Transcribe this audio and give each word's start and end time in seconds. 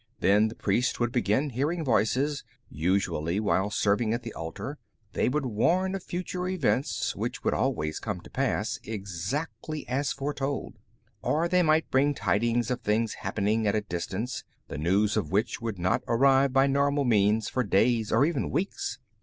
Then 0.19 0.47
the 0.47 0.55
priest 0.55 0.99
would 0.99 1.11
begin 1.11 1.51
hearing 1.51 1.85
voices, 1.85 2.43
usually 2.71 3.39
while 3.39 3.69
serving 3.69 4.15
at 4.15 4.23
the 4.23 4.33
altar. 4.33 4.79
They 5.13 5.29
would 5.29 5.45
warn 5.45 5.93
of 5.93 6.01
future 6.01 6.47
events, 6.47 7.15
which 7.15 7.43
would 7.43 7.53
always 7.53 7.99
come 7.99 8.19
to 8.21 8.29
pass 8.31 8.79
exactly 8.83 9.87
as 9.87 10.11
foretold. 10.11 10.79
Or 11.21 11.47
they 11.47 11.61
might 11.61 11.91
bring 11.91 12.15
tidings 12.15 12.71
of 12.71 12.81
things 12.81 13.13
happening 13.13 13.67
at 13.67 13.75
a 13.75 13.81
distance, 13.81 14.43
the 14.69 14.79
news 14.79 15.15
of 15.17 15.29
which 15.31 15.61
would 15.61 15.77
not 15.77 16.01
arrive 16.07 16.51
by 16.51 16.65
normal 16.65 17.05
means 17.05 17.47
for 17.47 17.63
days 17.63 18.11
or 18.11 18.25
even 18.25 18.49
weeks. 18.49 18.97